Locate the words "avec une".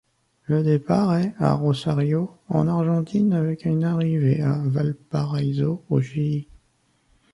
3.33-3.83